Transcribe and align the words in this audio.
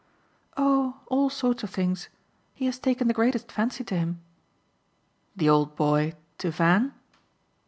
"Oh 0.57 0.99
all 1.05 1.29
sorts 1.29 1.61
of 1.61 1.69
things. 1.69 2.09
He 2.55 2.65
has 2.65 2.79
taken 2.79 3.07
the 3.07 3.13
greatest 3.13 3.51
fancy 3.51 3.83
to 3.83 3.95
him." 3.95 4.19
"The 5.35 5.47
old 5.47 5.75
boy 5.75 6.15
to 6.39 6.49
Van?" 6.49 6.95